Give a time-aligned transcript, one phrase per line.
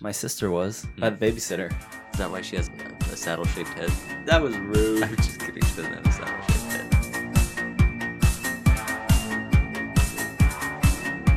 [0.00, 0.88] My sister was.
[1.00, 1.70] I had a babysitter.
[2.12, 2.72] Is that why she has a,
[3.12, 3.92] a saddle shaped head?
[4.26, 5.04] That was rude.
[5.04, 5.62] I'm just kidding.
[5.62, 6.72] She doesn't have a saddle shaped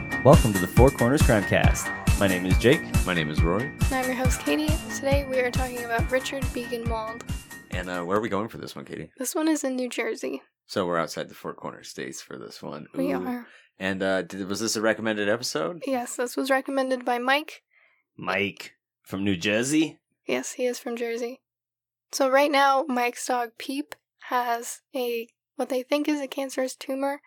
[0.10, 0.24] head.
[0.26, 2.20] Welcome to the Four Corners Crimecast.
[2.20, 2.82] My name is Jake.
[3.06, 3.60] My name is Roy.
[3.60, 4.76] And I'm your host, Katie.
[4.96, 7.22] Today we are talking about Richard Biegenwald.
[7.70, 9.12] And uh, where are we going for this one, Katie?
[9.20, 10.42] This one is in New Jersey.
[10.66, 12.88] So we're outside the Four Corners States for this one.
[12.96, 13.46] We are.
[13.80, 15.84] And uh, did, was this a recommended episode?
[15.86, 17.62] Yes, this was recommended by Mike.
[18.18, 20.00] Mike from New Jersey.
[20.26, 21.40] Yes, he is from Jersey.
[22.12, 23.96] So right now, Mike's dog Peep
[24.30, 27.22] has a what they think is a cancerous tumor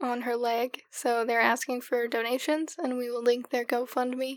[0.00, 0.82] on her leg.
[0.90, 4.36] So they're asking for donations, and we will link their GoFundMe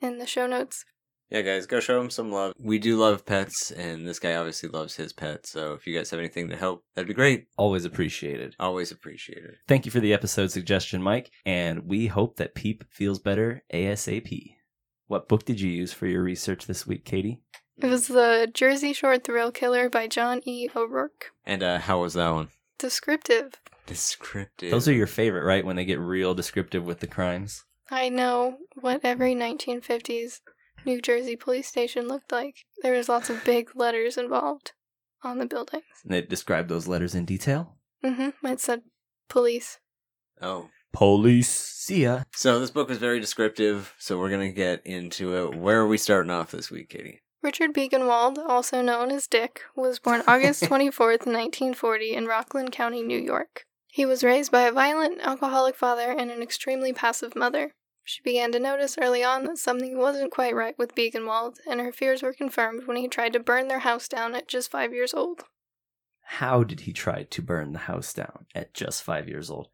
[0.00, 0.84] in the show notes.
[1.30, 2.54] Yeah, guys, go show him some love.
[2.58, 5.46] We do love pets, and this guy obviously loves his pet.
[5.46, 7.46] So if you guys have anything to help, that'd be great.
[7.56, 8.56] Always appreciated.
[8.58, 9.54] Always appreciate it.
[9.68, 11.30] Thank you for the episode suggestion, Mike.
[11.46, 14.56] And we hope that Peep feels better ASAP.
[15.10, 17.40] What book did you use for your research this week, Katie?
[17.76, 20.68] It was the Jersey Shore Thrill Killer by John E.
[20.76, 21.32] O'Rourke.
[21.44, 22.50] And uh, how was that one?
[22.78, 23.54] Descriptive.
[23.86, 24.70] Descriptive.
[24.70, 25.66] Those are your favorite, right?
[25.66, 27.64] When they get real descriptive with the crimes.
[27.90, 30.42] I know what every 1950s
[30.86, 32.58] New Jersey police station looked like.
[32.84, 34.74] There was lots of big letters involved
[35.24, 35.82] on the buildings.
[36.04, 37.74] And they described those letters in detail.
[38.04, 38.46] Mm-hmm.
[38.46, 38.82] It said
[39.28, 39.80] police.
[40.40, 40.68] Oh.
[40.92, 41.48] Police.
[41.48, 42.24] See ya.
[42.34, 45.56] So this book was very descriptive, so we're gonna get into it.
[45.56, 47.22] Where are we starting off this week, Katie?
[47.42, 53.18] Richard Biegenwald, also known as Dick, was born August 24th, 1940, in Rockland County, New
[53.18, 53.64] York.
[53.88, 57.72] He was raised by a violent, alcoholic father and an extremely passive mother.
[58.04, 61.92] She began to notice early on that something wasn't quite right with Biegenwald, and her
[61.92, 65.14] fears were confirmed when he tried to burn their house down at just five years
[65.14, 65.44] old.
[66.24, 69.68] How did he try to burn the house down at just five years old?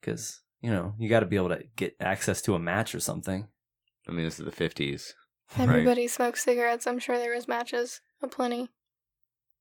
[0.00, 3.00] Because, you know, you got to be able to get access to a match or
[3.00, 3.48] something.
[4.08, 5.14] I mean, this is the fifties.
[5.58, 6.86] Everybody smoked cigarettes.
[6.86, 8.68] I'm sure there was matches aplenty.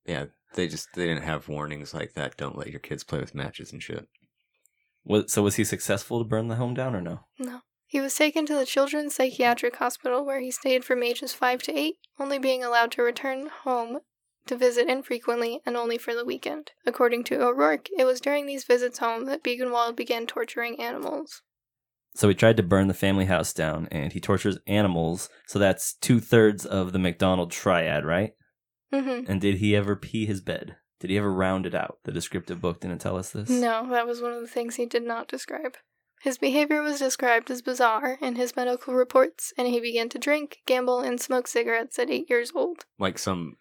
[0.06, 2.38] Yeah, they just they didn't have warnings like that.
[2.38, 4.08] Don't let your kids play with matches and shit.
[5.04, 7.22] Was, so was he successful to burn the home down or no?
[7.40, 7.62] No.
[7.88, 11.76] He was taken to the Children's Psychiatric Hospital where he stayed from ages 5 to
[11.76, 14.02] 8, only being allowed to return home
[14.50, 16.72] to visit infrequently and only for the weekend.
[16.86, 21.42] According to O'Rourke, it was during these visits home that Biegenwald began torturing animals.
[22.16, 25.30] So he tried to burn the family house down and he tortures animals.
[25.48, 28.32] So that's two thirds of the McDonald triad, right?
[28.94, 29.32] Mm-hmm.
[29.32, 30.76] And did he ever pee his bed?
[31.00, 32.00] Did he ever round it out?
[32.04, 33.50] The descriptive book didn't tell us this.
[33.50, 35.78] No, that was one of the things he did not describe.
[36.22, 40.58] His behavior was described as bizarre in his medical reports, and he began to drink,
[40.66, 42.84] gamble, and smoke cigarettes at eight years old.
[42.98, 43.56] Like some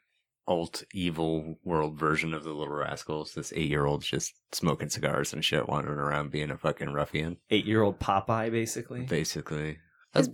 [0.49, 3.35] alt evil world version of the Little Rascals.
[3.35, 7.37] This eight year old's just smoking cigars and shit, wandering around being a fucking ruffian.
[7.51, 9.03] Eight year old Popeye, basically.
[9.03, 9.79] Basically.
[10.15, 10.33] I'm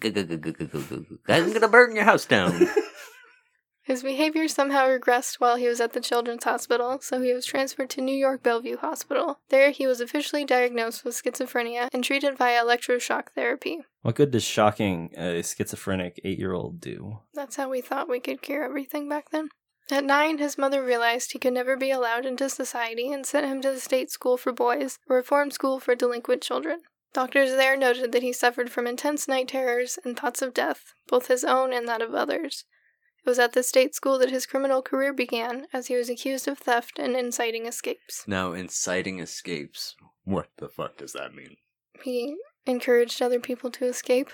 [1.52, 2.68] gonna burn your house down.
[3.82, 7.90] His behavior somehow regressed while he was at the Children's Hospital, so he was transferred
[7.90, 9.40] to New York Bellevue Hospital.
[9.50, 13.80] There, he was officially diagnosed with schizophrenia and treated via electroshock therapy.
[14.00, 17.18] What good does shocking a schizophrenic eight year old do?
[17.34, 19.50] That's how we thought we could cure everything back then.
[19.90, 23.60] At nine, his mother realized he could never be allowed into society and sent him
[23.62, 26.82] to the state school for boys, a reform school for delinquent children.
[27.12, 31.28] Doctors there noted that he suffered from intense night terrors and thoughts of death, both
[31.28, 32.64] his own and that of others.
[33.24, 36.48] It was at the state school that his criminal career began, as he was accused
[36.48, 38.24] of theft and inciting escapes.
[38.26, 39.94] now, inciting escapes.
[40.24, 41.56] What the fuck does that mean?
[42.02, 44.30] He encouraged other people to escape.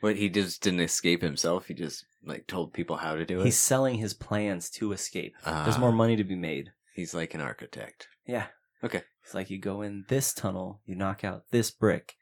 [0.00, 1.66] But he just didn't escape himself.
[1.66, 3.44] He just like told people how to do it.
[3.44, 5.34] He's selling his plans to escape.
[5.44, 5.80] There's Ah.
[5.80, 6.72] more money to be made.
[6.94, 8.08] He's like an architect.
[8.26, 8.46] Yeah.
[8.84, 9.02] Okay.
[9.24, 12.14] It's like you go in this tunnel, you knock out this brick,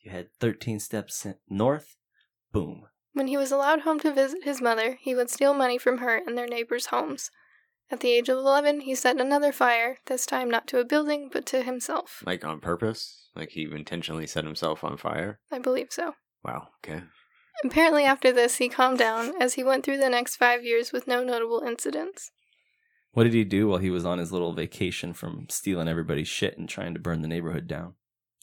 [0.00, 1.96] you head 13 steps in- north,
[2.52, 2.86] boom.
[3.14, 6.16] When he was allowed home to visit his mother, he would steal money from her
[6.16, 7.30] and their neighbors' homes.
[7.90, 11.28] At the age of 11, he set another fire, this time not to a building,
[11.30, 12.22] but to himself.
[12.26, 13.28] Like on purpose?
[13.34, 15.40] Like he intentionally set himself on fire?
[15.50, 16.14] I believe so.
[16.44, 17.02] Wow, okay.
[17.64, 21.06] Apparently, after this, he calmed down as he went through the next five years with
[21.06, 22.30] no notable incidents.
[23.12, 26.56] What did he do while he was on his little vacation from stealing everybody's shit
[26.58, 27.94] and trying to burn the neighborhood down?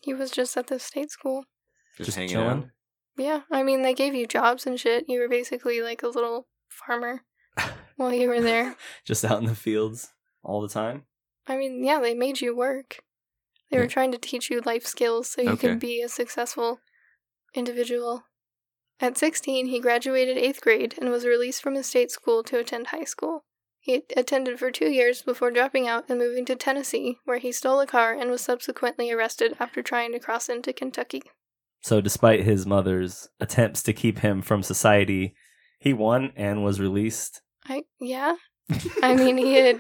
[0.04, 1.46] He was just at the state school.
[1.98, 2.58] Just, Just hanging chilling?
[2.64, 2.70] out.
[3.18, 5.06] Yeah, I mean, they gave you jobs and shit.
[5.10, 7.24] You were basically like a little farmer
[7.98, 8.76] while you were there.
[9.04, 10.14] Just out in the fields
[10.44, 11.06] all the time?
[11.48, 13.00] I mean, yeah, they made you work.
[13.72, 15.70] They were trying to teach you life skills so you Okay.
[15.70, 16.80] could be a successful
[17.54, 18.24] individual.
[19.02, 22.88] At 16, he graduated 8th grade and was released from his state school to attend
[22.88, 23.46] high school.
[23.80, 27.80] He attended for two years before dropping out and moving to Tennessee, where he stole
[27.80, 31.22] a car and was subsequently arrested after trying to cross into Kentucky.
[31.82, 35.34] So, despite his mother's attempts to keep him from society,
[35.80, 37.42] He won and was released.
[37.66, 38.36] I yeah.
[39.02, 39.80] I mean, he had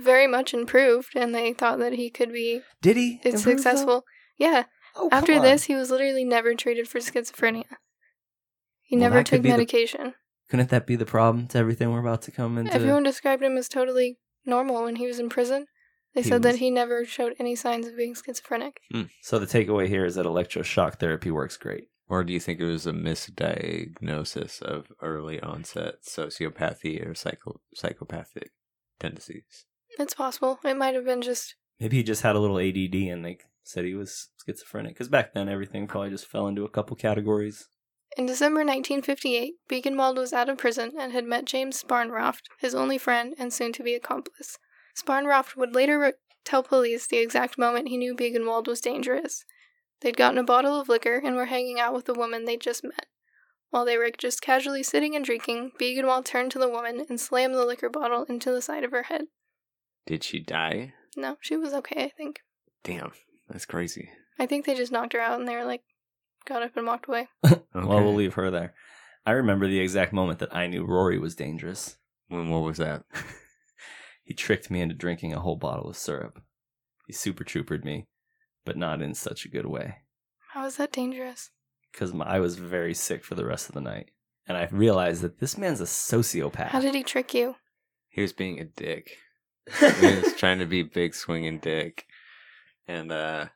[0.00, 3.20] very much improved, and they thought that he could be Did he?
[3.22, 3.50] it's improve, though?
[3.62, 4.04] successful.
[4.38, 4.64] Yeah.
[4.96, 5.42] Oh, After on.
[5.42, 7.64] this, he was literally never treated for schizophrenia.
[8.92, 10.12] He Well, never took be the- medication.
[10.50, 12.74] couldn't that be the problem to everything we're about to come into?
[12.74, 15.64] Everyone described him as totally normal when he was in prison.
[16.14, 18.82] They He said was- that he never showed any signs of being schizophrenic.
[18.92, 19.04] Hmm.
[19.22, 21.88] So the takeaway here is that electroshock therapy works great.
[22.06, 28.50] Or do you think it was a misdiagnosis of early onset sociopathy or psycho- psychopathic
[29.00, 29.64] tendencies?
[29.98, 30.60] It's possible.
[30.64, 33.86] It might have been just Maybe he just had a little ADD and they said
[33.86, 34.92] he was schizophrenic.
[34.92, 37.68] Because back then, everything probably just fell into a couple categories.
[38.16, 42.98] In December 1958, Biegenwald was out of prison and had met James Sparnroft, his only
[42.98, 44.58] friend and soon to be accomplice.
[44.94, 46.12] Sparnroft would later re-
[46.44, 49.44] tell police the exact moment he knew Biegenwald was dangerous.
[50.00, 52.84] They'd gotten a bottle of liquor and were hanging out with the woman they'd just
[52.84, 53.06] met.
[53.70, 57.54] While they were just casually sitting and drinking, Biegenwald turned to the woman and slammed
[57.54, 59.22] the liquor bottle into the side of her head.
[60.04, 60.92] Did she die?
[61.16, 62.40] No, she was okay, I think.
[62.84, 63.12] Damn,
[63.48, 64.10] that's crazy.
[64.38, 65.82] I think they just knocked her out and they were like,
[66.44, 67.28] got up and walked away.
[67.74, 68.74] Well, we'll leave her there.
[69.24, 71.96] I remember the exact moment that I knew Rory was dangerous.
[72.28, 73.04] When what was that?
[74.24, 76.40] He tricked me into drinking a whole bottle of syrup.
[77.06, 78.06] He super troopered me,
[78.64, 79.96] but not in such a good way.
[80.52, 81.50] How is that dangerous?
[81.90, 84.10] Because I was very sick for the rest of the night.
[84.46, 86.68] And I realized that this man's a sociopath.
[86.68, 87.56] How did he trick you?
[88.08, 89.18] He was being a dick.
[89.80, 92.06] he was trying to be big swinging dick.
[92.86, 93.46] And uh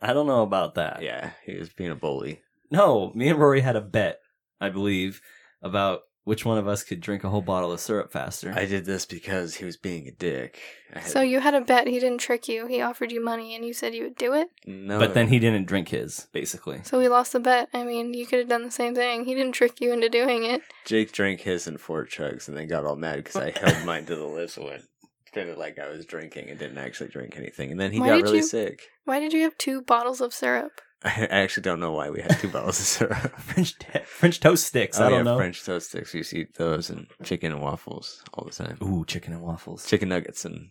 [0.00, 1.02] I don't know about that.
[1.02, 2.40] yeah, he was being a bully.
[2.70, 4.20] No, me and Rory had a bet,
[4.60, 5.20] I believe,
[5.62, 8.52] about which one of us could drink a whole bottle of syrup faster.
[8.54, 10.60] I did this because he was being a dick.
[10.94, 12.66] I had, So you had a bet he didn't trick you.
[12.66, 14.48] He offered you money and you said you would do it.
[14.66, 16.82] no, but then he didn't drink his, basically.
[16.84, 17.68] So we lost the bet.
[17.74, 19.24] I mean, you could have done the same thing.
[19.24, 20.60] He didn't trick you into doing it.
[20.84, 24.04] Jake drank his in four chugs and then got all mad because I held mine
[24.06, 24.84] to the lips and went
[25.32, 27.70] pretended like I was drinking and didn't actually drink anything.
[27.70, 28.82] And then he Why got really you- sick.
[29.04, 30.80] Why did you have two bottles of syrup?
[31.02, 33.40] I actually don't know why we had two bottles of syrup.
[33.40, 33.74] French
[34.06, 35.00] French toast sticks.
[35.00, 35.36] oh, I don't yeah, know.
[35.36, 36.12] French toast sticks.
[36.12, 38.76] You used to eat those and chicken and waffles all the time.
[38.82, 39.86] Ooh, chicken and waffles.
[39.86, 40.70] Chicken nuggets and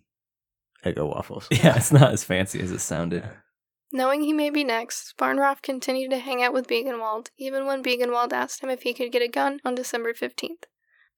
[0.85, 1.47] Eggo waffles.
[1.51, 3.23] Yeah, it's not as fancy as it sounded.
[3.91, 8.31] Knowing he may be next, Sparnroft continued to hang out with Biegenwald, even when Biegenwald
[8.31, 10.65] asked him if he could get a gun on December 15th.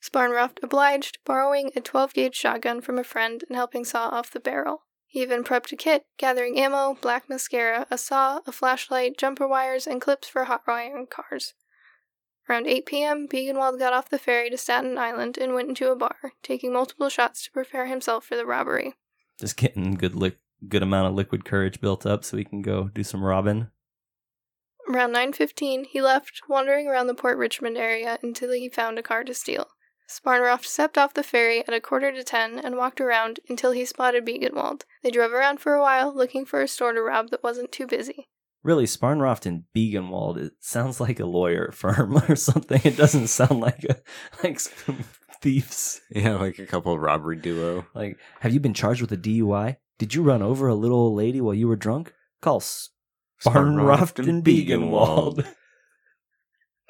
[0.02, 4.40] Sparnroft obliged, borrowing a 12 gauge shotgun from a friend and helping saw off the
[4.40, 4.84] barrel.
[5.06, 9.86] He even prepped a kit, gathering ammo, black mascara, a saw, a flashlight, jumper wires,
[9.86, 11.54] and clips for hot wiring cars.
[12.50, 15.96] Around 8 p.m., Biegenwald got off the ferry to Staten Island and went into a
[15.96, 18.96] bar, taking multiple shots to prepare himself for the robbery.
[19.40, 20.38] Just getting good li-
[20.68, 23.68] good amount of liquid courage built up so we can go do some robbing.
[24.90, 29.24] Around 9:15, he left, wandering around the Port Richmond area until he found a car
[29.24, 29.68] to steal.
[30.12, 33.86] Sparnroft stepped off the ferry at a quarter to ten and walked around until he
[33.86, 34.82] spotted Biegenwald.
[35.04, 37.88] They drove around for a while, looking for a store to rob that wasn't too
[37.88, 38.28] busy.
[38.62, 42.82] Really, Sparnroft and Biegenwald, it sounds like a lawyer firm or something.
[42.84, 43.98] It doesn't sound like a
[44.44, 45.06] like some
[45.42, 46.02] thieves.
[46.10, 47.86] Yeah, like a couple robbery duo.
[47.94, 49.78] Like, have you been charged with a DUI?
[49.98, 52.14] Did you run over a little old lady while you were drunk?
[52.42, 55.48] Call Sparnroft and Biegenwald.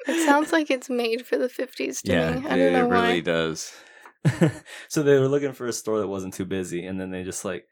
[0.06, 2.46] It sounds like it's made for the 50s to Yeah, me.
[2.48, 3.20] I don't know it really why.
[3.20, 3.72] does.
[4.88, 7.44] so they were looking for a store that wasn't too busy, and then they just
[7.44, 7.66] like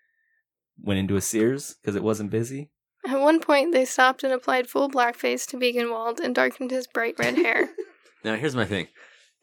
[0.83, 2.71] went into a Sears because it wasn't busy.
[3.07, 7.19] At one point, they stopped and applied full blackface to Biegenwald and darkened his bright
[7.19, 7.71] red hair.
[8.23, 8.89] Now, here's my thing.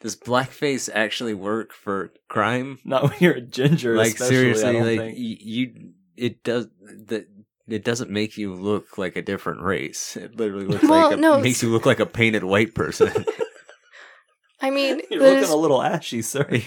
[0.02, 2.78] Does blackface actually work for crime?
[2.86, 3.96] Not when you're a ginger.
[3.96, 5.18] like especially, I seriously, don't like think.
[5.18, 6.68] y- you, it does
[7.08, 7.26] that.
[7.68, 10.16] It doesn't make you look like a different race.
[10.16, 13.26] It literally looks Well, like a, no, makes you look like a painted white person.
[14.62, 16.62] I mean, you're looking a little ashy, sir.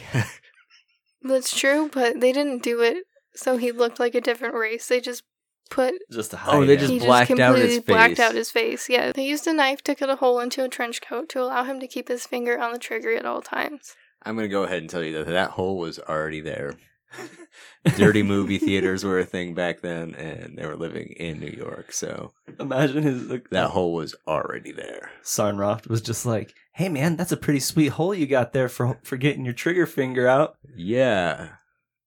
[1.23, 3.05] That's true, but they didn't do it
[3.35, 4.87] so he looked like a different race.
[4.87, 5.23] They just
[5.71, 6.55] put Just to hide.
[6.55, 8.89] Oh, they just he blacked just out completely his blacked out his face.
[8.89, 11.65] Yeah, they used a knife to cut a hole into a trench coat to allow
[11.65, 13.95] him to keep his finger on the trigger at all times.
[14.23, 16.75] I'm gonna go ahead and tell you that that hole was already there.
[17.97, 21.93] Dirty movie theaters were a thing back then, and they were living in New York,
[21.93, 25.11] so Imagine his like, that hole was already there.
[25.23, 28.99] Sparnroft was just like, "Hey man, that's a pretty sweet hole you got there for
[29.03, 31.51] for getting your trigger finger out." Yeah,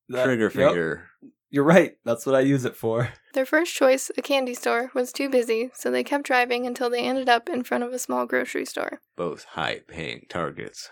[0.10, 1.08] That- trigger yep, finger.
[1.50, 1.98] you're right.
[2.06, 3.10] That's what I use it for.
[3.34, 7.02] Their first choice, a candy store, was too busy, so they kept driving until they
[7.04, 9.02] ended up in front of a small grocery store.
[9.18, 10.90] Both high-paying targets.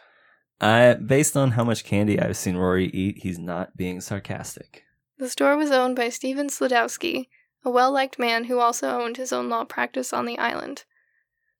[0.62, 4.84] I, based on how much candy I've seen Rory eat, he's not being sarcastic.
[5.18, 7.28] The store was owned by Stephen Slodowski,
[7.66, 10.86] a well liked man who also owned his own law practice on the island.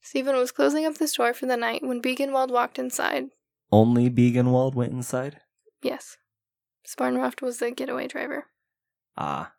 [0.02, 3.26] Stephen was closing up the store for the night when Biegenwald walked inside.
[3.72, 5.42] only Biegenwald went inside?
[5.82, 6.18] Yes.
[6.88, 8.46] Sparnroft was the getaway driver.
[9.18, 9.54] Ah.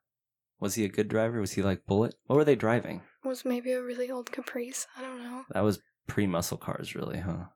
[0.60, 1.40] Was he a good driver?
[1.40, 2.14] Was he like Bullet?
[2.26, 3.02] What were they driving?
[3.24, 4.86] Was maybe a really old Caprice.
[4.96, 5.44] I don't know.
[5.50, 7.46] That was pre muscle cars, really, huh?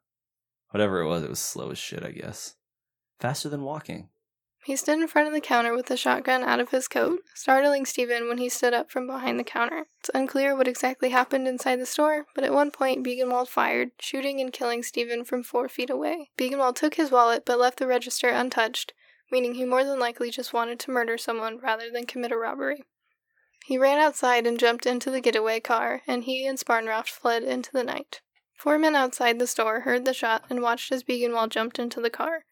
[0.70, 2.56] Whatever it was, it was slow as shit, I guess.
[3.20, 4.08] Faster than walking.
[4.66, 7.86] He stood in front of the counter with the shotgun out of his coat, startling
[7.86, 9.86] Stephen when he stood up from behind the counter.
[10.00, 14.40] It's unclear what exactly happened inside the store, but at one point Biegenwald fired, shooting
[14.40, 16.30] and killing Stephen from four feet away.
[16.36, 18.92] Biegenwald took his wallet but left the register untouched,
[19.30, 22.82] meaning he more than likely just wanted to murder someone rather than commit a robbery.
[23.66, 27.70] He ran outside and jumped into the getaway car, and he and Sparnroft fled into
[27.72, 28.20] the night.
[28.56, 32.10] Four men outside the store heard the shot and watched as Biegenwald jumped into the
[32.10, 32.44] car.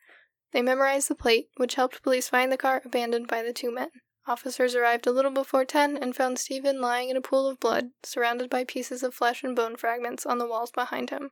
[0.52, 3.88] They memorized the plate, which helped police find the car abandoned by the two men.
[4.26, 7.90] Officers arrived a little before 10 and found Stephen lying in a pool of blood,
[8.02, 11.30] surrounded by pieces of flesh and bone fragments on the walls behind him.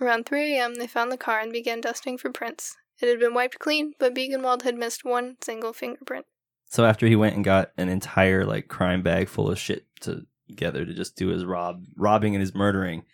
[0.00, 2.76] Around 3 a.m., they found the car and began dusting for prints.
[3.00, 6.26] It had been wiped clean, but Biegenwald had missed one single fingerprint.
[6.66, 10.84] So after he went and got an entire like crime bag full of shit together
[10.84, 13.04] to just do his rob robbing and his murdering,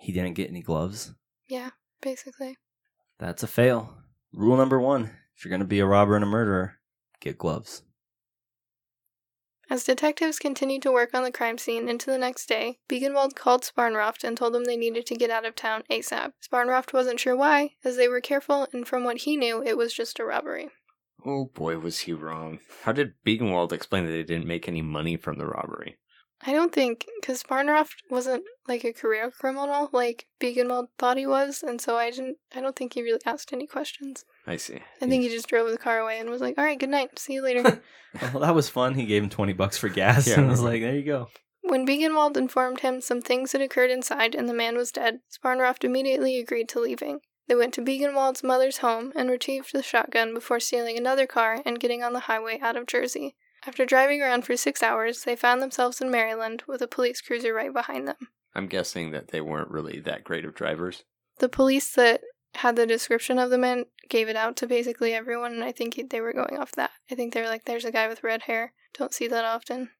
[0.00, 1.12] he didn't get any gloves.
[1.48, 2.56] Yeah, basically.
[3.18, 3.94] That's a fail.
[4.32, 6.78] Rule number one: if you're gonna be a robber and a murderer,
[7.20, 7.82] get gloves.
[9.68, 13.62] As detectives continued to work on the crime scene into the next day, Biegenwald called
[13.62, 16.32] Sparnroft and told them they needed to get out of town ASAP.
[16.42, 19.92] Sparnroft wasn't sure why, as they were careful, and from what he knew, it was
[19.92, 20.70] just a robbery.
[21.24, 22.58] Oh boy, was he wrong.
[22.82, 25.98] How did Biegenwald explain that they didn't make any money from the robbery?
[26.46, 31.62] I don't think, because Sparnroft wasn't like a career criminal like Biegenwald thought he was,
[31.62, 32.38] and so I didn't.
[32.54, 34.24] I don't think he really asked any questions.
[34.46, 34.78] I see.
[35.02, 37.18] I think he just drove the car away and was like, "All right, good night,
[37.18, 37.82] see you later."
[38.32, 38.94] well, that was fun.
[38.94, 41.28] He gave him twenty bucks for gas, Yeah, I and was like, "There you go."
[41.62, 45.84] when Biegenwald informed him some things had occurred inside and the man was dead, Sparnroft
[45.84, 47.20] immediately agreed to leaving.
[47.46, 51.78] They went to Biegenwald's mother's home and retrieved the shotgun before stealing another car and
[51.78, 53.36] getting on the highway out of Jersey.
[53.66, 57.52] After driving around for six hours, they found themselves in Maryland with a police cruiser
[57.52, 58.16] right behind them.
[58.54, 61.04] I'm guessing that they weren't really that great of drivers.
[61.38, 62.22] The police that
[62.54, 66.00] had the description of the man gave it out to basically everyone, and I think
[66.10, 66.90] they were going off that.
[67.10, 68.72] I think they were like, there's a guy with red hair.
[68.94, 69.90] Don't see that often.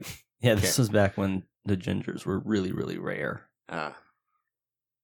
[0.40, 0.82] Yeah, this Okay.
[0.82, 3.48] was back when the gingers were really, really rare.
[3.70, 3.96] Ah,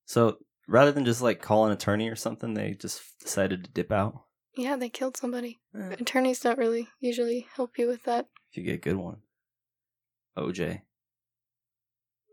[0.04, 0.36] So
[0.68, 4.24] rather than just like call an attorney or something, they just decided to dip out.
[4.56, 5.60] Yeah, they killed somebody.
[5.78, 8.26] Eh, Attorneys don't really usually help you with that.
[8.50, 9.18] if you get a good one,
[10.36, 10.82] OJ.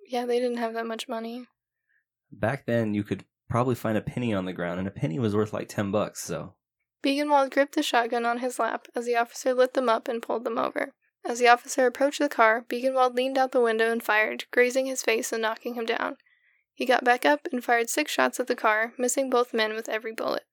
[0.09, 1.47] Yeah, they didn't have that much money.
[2.31, 5.35] Back then, you could probably find a penny on the ground, and a penny was
[5.35, 6.23] worth like ten bucks.
[6.23, 6.55] So
[7.03, 10.43] Biegenwald gripped the shotgun on his lap as the officer lit them up and pulled
[10.43, 10.93] them over.
[11.25, 15.01] As the officer approached the car, Biegenwald leaned out the window and fired, grazing his
[15.03, 16.15] face and knocking him down.
[16.73, 19.89] He got back up and fired six shots at the car, missing both men with
[19.89, 20.43] every bullet.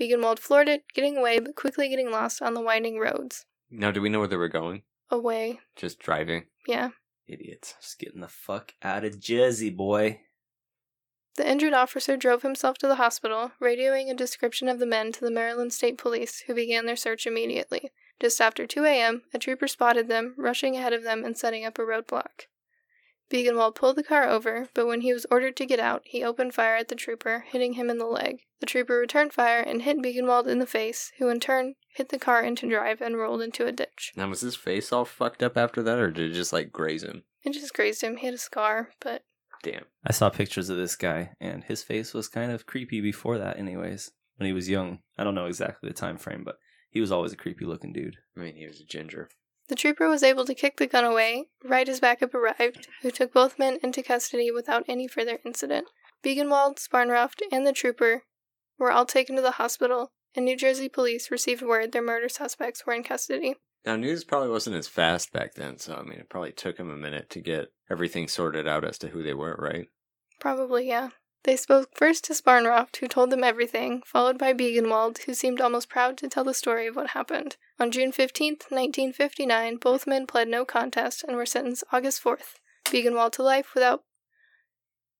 [0.00, 3.44] Biegenwald floored it, getting away but quickly getting lost on the winding roads.
[3.70, 4.82] now do we know where they were going?
[5.10, 5.60] Away.
[5.76, 6.46] Just driving.
[6.66, 6.90] Yeah.
[7.26, 7.74] Idiots.
[7.80, 10.20] just getting the fuck out of Jersey, boy.
[11.36, 15.20] The injured officer drove himself to the hospital, radioing a description of the men to
[15.20, 17.90] the Maryland State Police, who began their search immediately.
[18.20, 21.78] Just after 2 a.m., a trooper spotted them, rushing ahead of them and setting up
[21.78, 22.46] a roadblock.
[23.32, 26.52] Biegenwald pulled the car over, but when he was ordered to get out, he opened
[26.52, 28.40] fire at the trooper, hitting him in the leg.
[28.60, 32.18] The trooper returned fire and hit Biegenwald in the face, who in turn hit the
[32.18, 34.12] car into drive and rolled into a ditch.
[34.16, 37.02] Now was his face all fucked up after that, or did it just like graze
[37.02, 37.24] him?
[37.42, 38.18] It just grazed him.
[38.18, 39.24] He had a scar, but
[39.62, 39.84] Damn.
[40.04, 43.58] I saw pictures of this guy, and his face was kind of creepy before that.
[43.58, 46.58] Anyways, when he was young, I don't know exactly the time frame, but
[46.90, 48.16] he was always a creepy looking dude.
[48.36, 49.30] I mean, he was a ginger.
[49.68, 53.32] The trooper was able to kick the gun away right as backup arrived, who took
[53.32, 55.86] both men into custody without any further incident.
[56.24, 58.24] Biegenwald, Sparnroft, and the trooper
[58.78, 62.86] were all taken to the hospital, and New Jersey police received word their murder suspects
[62.86, 63.56] were in custody.
[63.84, 66.90] Now, news probably wasn't as fast back then, so I mean, it probably took them
[66.90, 69.88] a minute to get everything sorted out as to who they were, right?
[70.38, 71.10] Probably, yeah.
[71.44, 75.88] They spoke first to Sparnroft, who told them everything, followed by Biegenwald, who seemed almost
[75.88, 77.56] proud to tell the story of what happened.
[77.80, 82.60] On June 15th, 1959, both men pled no contest and were sentenced August 4th.
[82.84, 84.04] Biegenwald to life without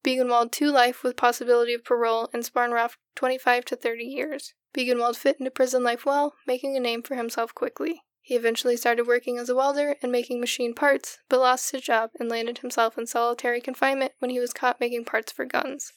[0.04, 4.54] Biegenwald to life with possibility of parole, and Sparnroft 25 to 30 years.
[4.72, 8.02] Biegenwald fit into prison life well, making a name for himself quickly.
[8.20, 12.10] He eventually started working as a welder and making machine parts, but lost his job
[12.20, 15.92] and landed himself in solitary confinement when he was caught making parts for guns.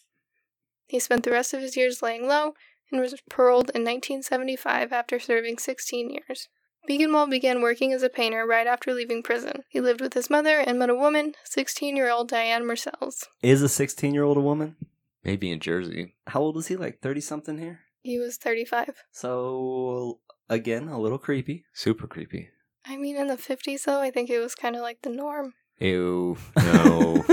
[0.88, 2.54] He spent the rest of his years laying low
[2.92, 6.48] and was paroled in 1975 after serving 16 years.
[6.88, 9.64] Biegenwald began working as a painter right after leaving prison.
[9.70, 13.26] He lived with his mother and met a woman, 16 year old Diane Marcells.
[13.42, 14.76] Is a 16 year old a woman?
[15.24, 16.14] Maybe in Jersey.
[16.28, 16.76] How old was he?
[16.76, 17.80] Like 30 something here?
[18.04, 18.92] He was 35.
[19.12, 21.66] So, again, a little creepy.
[21.74, 22.50] Super creepy.
[22.86, 25.56] I mean, in the 50s, though, I think it was kind of like the norm.
[25.80, 26.38] Ew.
[26.56, 27.26] No.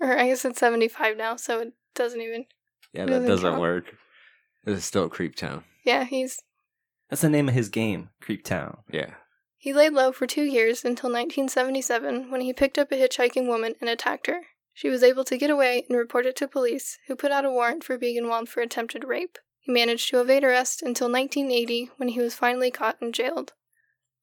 [0.00, 2.46] Or I guess it's 75 now, so it doesn't even.
[2.92, 3.94] yeah, Doesn't that doesn't work.
[4.64, 5.64] This is still Creep Town.
[5.84, 6.40] Yeah, he's.
[7.08, 8.78] That's the name of his game, Creep Town.
[8.90, 9.14] Yeah.
[9.56, 13.74] He laid low for two years until 1977 when he picked up a hitchhiking woman
[13.80, 14.42] and attacked her.
[14.72, 17.50] She was able to get away and report it to police, who put out a
[17.50, 19.38] warrant for Biegenwald for attempted rape.
[19.58, 23.54] He managed to evade arrest until 1980 when he was finally caught and jailed.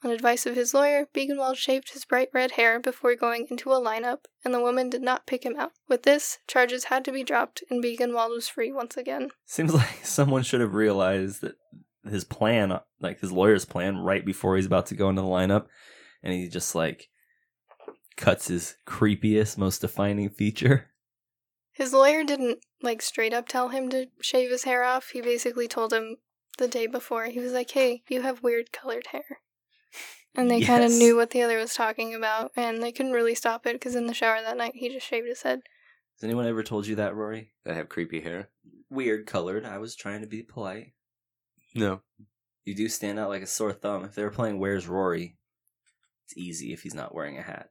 [0.06, 3.82] On advice of his lawyer, Biegenwald shaved his bright red hair before going into a
[3.82, 5.72] lineup, and the woman did not pick him out.
[5.90, 9.32] With this, charges had to be dropped, and Biegenwald was free once again.
[9.48, 11.56] Seems like someone should have realized that
[12.08, 15.66] his plan, like his lawyer's plan, right before he's about to go into the lineup,
[16.22, 17.10] and he just like
[18.16, 20.92] cuts his creepiest, most defining feature.
[21.72, 25.10] His lawyer didn't, like, straight up tell him to shave his hair off.
[25.10, 26.18] He basically told him
[26.60, 27.26] the day before.
[27.26, 29.40] He was like, hey, you have weird colored hair.
[30.38, 33.36] And they kind of knew what the other was talking about, and they couldn't really
[33.36, 35.62] stop it because in the shower that night he just shaved his head.
[36.16, 37.52] Has anyone ever told you that, Rory?
[37.66, 38.50] That have creepy hair?
[38.90, 39.66] Weird colored.
[39.66, 40.94] I was trying to be polite.
[41.74, 42.02] No.
[42.64, 44.06] You do stand out like a sore thumb.
[44.06, 45.38] If they were playing Where's Rory,
[46.26, 47.70] it's easy if he's not wearing a hat.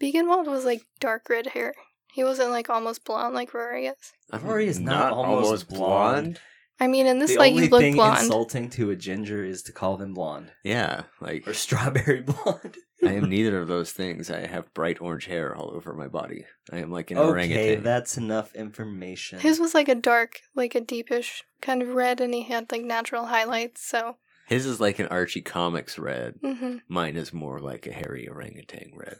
[0.00, 1.74] Biegenwald was like dark red hair.
[2.12, 4.12] He wasn't like almost blonde like Rory is.
[4.42, 6.40] Rory is not almost blonde.
[6.80, 8.20] I mean, in this the light, you look thing blonde.
[8.20, 12.76] insulting to a ginger is to call them blonde Yeah, like or strawberry blonde.
[13.04, 14.30] I am neither of those things.
[14.30, 16.44] I have bright orange hair all over my body.
[16.72, 17.62] I am like an okay, orangutan.
[17.64, 19.38] Okay, that's enough information.
[19.40, 22.82] His was like a dark, like a deepish kind of red, and he had like
[22.82, 23.84] natural highlights.
[23.86, 24.16] So,
[24.48, 26.34] His is like an Archie Comics red.
[26.42, 29.16] hmm Mine is more like a hairy orangutan red.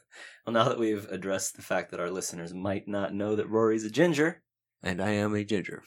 [0.46, 3.84] well, now that we've addressed the fact that our listeners might not know that Rory's
[3.84, 4.42] a ginger,
[4.82, 5.82] And I am a ginger.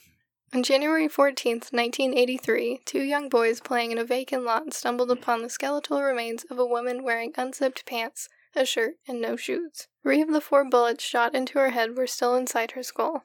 [0.53, 5.49] On January 14th, 1983, two young boys playing in a vacant lot stumbled upon the
[5.49, 9.87] skeletal remains of a woman wearing unzipped pants, a shirt, and no shoes.
[10.03, 13.23] Three of the four bullets shot into her head were still inside her skull.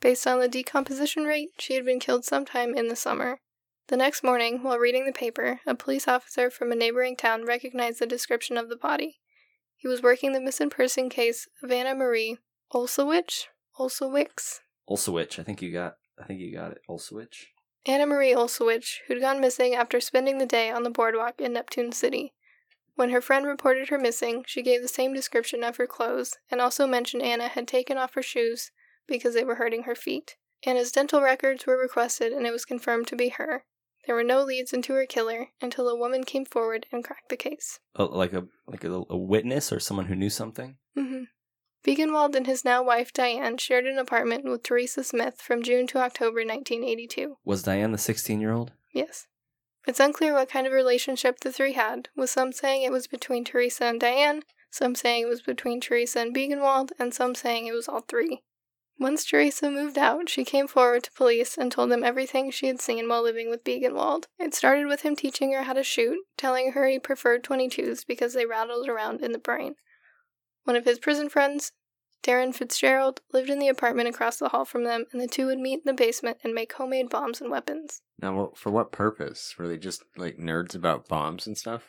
[0.00, 3.40] Based on the decomposition rate, she had been killed sometime in the summer.
[3.88, 7.98] The next morning, while reading the paper, a police officer from a neighboring town recognized
[7.98, 9.18] the description of the body.
[9.76, 12.38] He was working the missing person case of Anna Marie
[12.72, 13.48] Olsowich?
[13.78, 14.60] Olsowicz?
[14.88, 15.38] Olsowich.
[15.38, 15.96] I think you got.
[16.20, 16.82] I think you got it.
[16.88, 17.46] Olsowich.
[17.86, 21.92] Anna Marie Olsowich, who'd gone missing after spending the day on the boardwalk in Neptune
[21.92, 22.34] City.
[22.94, 26.60] When her friend reported her missing, she gave the same description of her clothes and
[26.60, 28.70] also mentioned Anna had taken off her shoes
[29.06, 30.36] because they were hurting her feet.
[30.64, 33.64] Anna's dental records were requested and it was confirmed to be her.
[34.06, 37.36] There were no leads into her killer until a woman came forward and cracked the
[37.36, 37.80] case.
[37.96, 40.76] Oh, like a like a, a witness or someone who knew something.
[40.96, 41.24] Mm-hmm.
[41.84, 45.98] Biegenwald and his now wife Diane shared an apartment with Teresa Smith from June to
[45.98, 47.38] October 1982.
[47.44, 48.72] Was Diane the sixteen-year-old?
[48.92, 49.26] Yes.
[49.86, 53.44] It's unclear what kind of relationship the three had, with some saying it was between
[53.44, 57.72] Teresa and Diane, some saying it was between Teresa and Biegenwald, and some saying it
[57.72, 58.42] was all three.
[58.98, 62.82] Once Teresa moved out, she came forward to police and told them everything she had
[62.82, 64.24] seen while living with Biegenwald.
[64.38, 68.34] It started with him teaching her how to shoot, telling her he preferred 22s because
[68.34, 69.76] they rattled around in the brain.
[70.70, 71.72] One of his prison friends,
[72.22, 75.58] Darren Fitzgerald, lived in the apartment across the hall from them, and the two would
[75.58, 78.02] meet in the basement and make homemade bombs and weapons.
[78.22, 79.56] Now, what- for what purpose?
[79.58, 81.88] Were they just like nerds about bombs and stuff?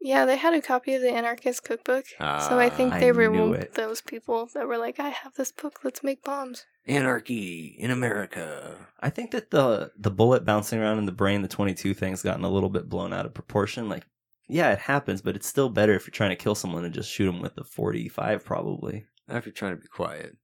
[0.00, 2.04] Yeah, they had a copy of the Anarchist Cookbook.
[2.20, 3.74] so I think Ah, they I were knew one of it.
[3.74, 6.66] those people that were like, I have this book, let's make bombs.
[6.86, 8.86] Anarchy in America.
[9.00, 12.44] I think that the the bullet bouncing around in the brain, the twenty-two thing's gotten
[12.44, 13.88] a little bit blown out of proportion.
[13.88, 14.06] Like,
[14.50, 17.10] yeah, it happens, but it's still better if you're trying to kill someone to just
[17.10, 19.06] shoot them with a forty-five, probably.
[19.28, 20.36] Not if you're trying to be quiet.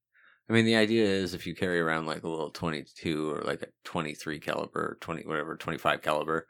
[0.48, 3.62] I mean, the idea is if you carry around like a little 22 or like
[3.62, 6.46] a 23 caliber, 20 whatever, 25 caliber,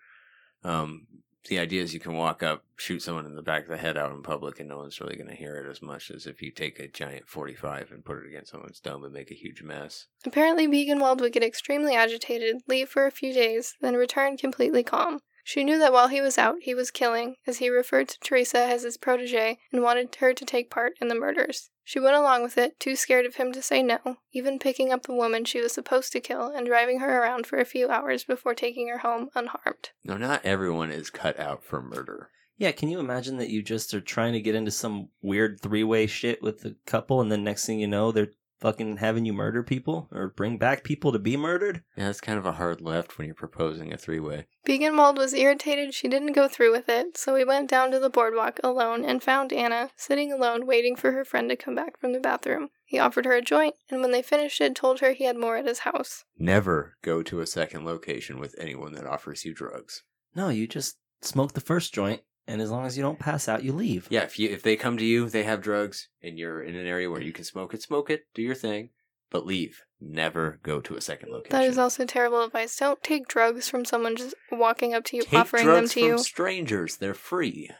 [0.64, 1.06] um,
[1.48, 3.96] the idea is you can walk up, shoot someone in the back of the head
[3.96, 6.42] out in public, and no one's really going to hear it as much as if
[6.42, 9.62] you take a giant 45 and put it against someone's dome and make a huge
[9.62, 10.06] mess.
[10.24, 15.20] Apparently, Biegenwald would get extremely agitated, leave for a few days, then return completely calm.
[15.46, 18.58] She knew that while he was out, he was killing, as he referred to Teresa
[18.58, 21.70] as his protege and wanted her to take part in the murders.
[21.84, 25.04] She went along with it, too scared of him to say no, even picking up
[25.04, 28.24] the woman she was supposed to kill and driving her around for a few hours
[28.24, 29.90] before taking her home unharmed.
[30.02, 32.30] No, not everyone is cut out for murder.
[32.58, 36.08] Yeah, can you imagine that you just are trying to get into some weird three-way
[36.08, 39.62] shit with the couple, and then next thing you know, they're fucking having you murder
[39.62, 41.82] people or bring back people to be murdered.
[41.96, 44.46] Yeah, it's kind of a hard left when you're proposing a three way.
[44.66, 48.10] Biegenwald was irritated she didn't go through with it, so he went down to the
[48.10, 52.12] boardwalk alone and found Anna sitting alone waiting for her friend to come back from
[52.12, 52.68] the bathroom.
[52.84, 55.56] He offered her a joint, and when they finished it, told her he had more
[55.56, 56.24] at his house.
[56.38, 60.02] Never go to a second location with anyone that offers you drugs.
[60.34, 63.64] No, you just smoke the first joint, and as long as you don't pass out,
[63.64, 64.06] you leave.
[64.10, 66.86] Yeah, if you if they come to you, they have drugs, and you're in an
[66.86, 68.90] area where you can smoke it, smoke it, do your thing,
[69.30, 69.82] but leave.
[70.00, 71.58] Never go to a second location.
[71.58, 72.76] That is also terrible advice.
[72.76, 76.00] Don't take drugs from someone just walking up to you, Take offering them drugs to
[76.00, 76.18] from you.
[76.18, 76.96] strangers.
[76.96, 77.70] They're free.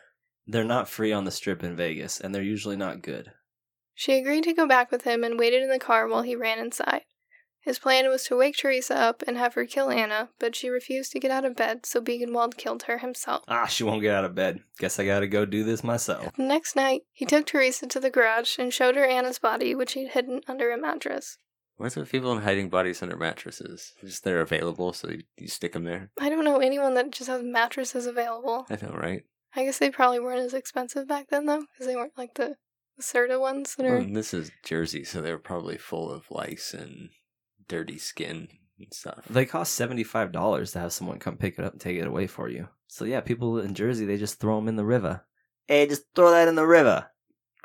[0.46, 3.33] They're not free on the strip in Vegas, and they're usually not good.
[3.94, 6.59] She agreed to go back with him and waited in the car while he ran
[6.59, 7.02] inside.
[7.66, 11.11] His plan was to wake Teresa up and have her kill Anna, but she refused
[11.11, 13.42] to get out of bed, so Biegenwald killed her himself.
[13.48, 14.61] Ah, she won't get out of bed.
[14.79, 16.37] Guess I gotta go do this myself.
[16.37, 19.94] The next night, he took Teresa to the garage and showed her Anna's body, which
[19.94, 21.38] he'd hidden under a mattress.
[21.76, 23.94] What's with people in hiding bodies under mattresses?
[24.00, 26.12] Just they're available, so you, you stick them there.
[26.20, 28.66] I don't know anyone that just has mattresses available.
[28.70, 29.24] I know, right?
[29.57, 32.59] I guess they probably weren't as expensive back then, though, because they weren't like the,
[32.96, 33.98] the Serta ones that are.
[33.98, 37.11] Well, this is Jersey, so they're probably full of lice and
[37.68, 38.48] dirty skin
[38.79, 39.24] and stuff.
[39.29, 42.07] They cost seventy five dollars to have someone come pick it up and take it
[42.07, 42.68] away for you.
[42.87, 45.24] So yeah, people in Jersey they just throw them in the river.
[45.66, 47.07] Hey, just throw that in the river.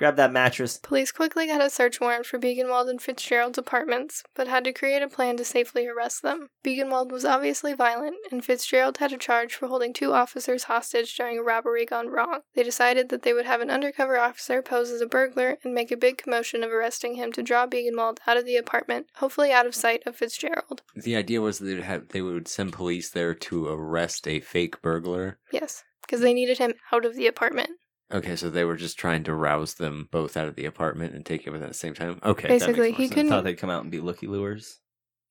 [0.01, 0.79] Grab that mattress.
[0.81, 5.03] Police quickly got a search warrant for Biegenwald and Fitzgerald's apartments, but had to create
[5.03, 6.47] a plan to safely arrest them.
[6.65, 11.37] Biegenwald was obviously violent, and Fitzgerald had a charge for holding two officers hostage during
[11.37, 12.39] a robbery gone wrong.
[12.55, 15.91] They decided that they would have an undercover officer pose as a burglar and make
[15.91, 19.67] a big commotion of arresting him to draw Biegenwald out of the apartment, hopefully out
[19.67, 20.81] of sight of Fitzgerald.
[20.95, 24.81] The idea was that they'd have they would send police there to arrest a fake
[24.81, 25.37] burglar.
[25.51, 27.69] Yes, because they needed him out of the apartment.
[28.13, 31.26] Okay, so they were just trying to rouse them both out of the apartment and
[31.26, 32.19] take him at the same time.
[32.24, 33.13] Okay, that makes Basically, more he sense.
[33.15, 34.80] couldn't- Thought they'd come out and be looky lures.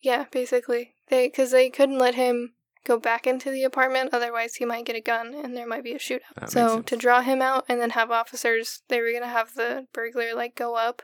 [0.00, 0.94] Yeah, basically.
[1.08, 4.96] They because they couldn't let him go back into the apartment, otherwise he might get
[4.96, 6.20] a gun and there might be a shootout.
[6.36, 9.86] That so to draw him out and then have officers, they were gonna have the
[9.92, 11.02] burglar like go up,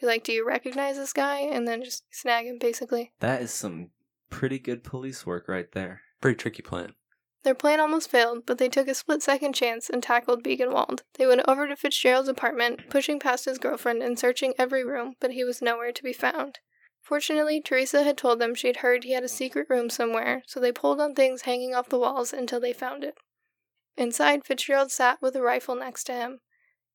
[0.00, 2.56] be like, "Do you recognize this guy?" and then just snag him.
[2.58, 3.90] Basically, That is some
[4.30, 6.00] pretty good police work right there.
[6.22, 6.94] Pretty tricky plan.
[7.42, 11.00] Their plan almost failed, but they took a split second chance and tackled Biegenwald.
[11.14, 15.32] They went over to Fitzgerald's apartment, pushing past his girlfriend and searching every room, but
[15.32, 16.58] he was nowhere to be found.
[17.00, 20.70] Fortunately, Teresa had told them she'd heard he had a secret room somewhere, so they
[20.70, 23.14] pulled on things hanging off the walls until they found it.
[23.96, 26.40] Inside, Fitzgerald sat with a rifle next to him.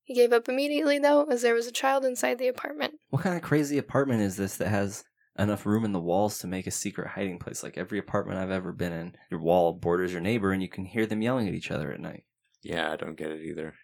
[0.03, 2.95] He gave up immediately, though, as there was a child inside the apartment.
[3.09, 5.03] What kind of crazy apartment is this that has
[5.37, 7.63] enough room in the walls to make a secret hiding place?
[7.63, 10.85] Like every apartment I've ever been in, your wall borders your neighbor and you can
[10.85, 12.23] hear them yelling at each other at night.
[12.61, 13.69] Yeah, I don't get it either.
[13.69, 13.75] It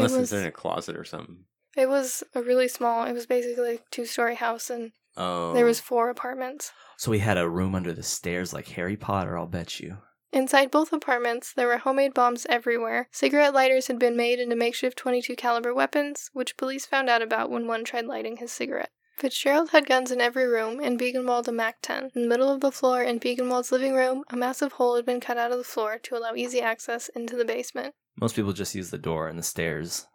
[0.00, 1.44] Unless was- it's in a closet or something.
[1.76, 5.66] It was a really small, it was basically a two story house, and Oh, there
[5.66, 5.82] was oh.
[5.82, 6.72] four apartments.
[6.96, 9.98] So we had a room under the stairs like Harry Potter, I'll bet you.
[10.32, 13.08] Inside both apartments, there were homemade bombs everywhere.
[13.12, 17.50] Cigarette lighters had been made into makeshift 22 caliber weapons, which police found out about
[17.50, 18.90] when one tried lighting his cigarette.
[19.16, 22.14] Fitzgerald had guns in every room, and Biegenwald a MAC-10.
[22.14, 25.20] In the middle of the floor in Biegenwald's living room, a massive hole had been
[25.20, 27.94] cut out of the floor to allow easy access into the basement.
[28.20, 30.06] Most people just use the door and the stairs.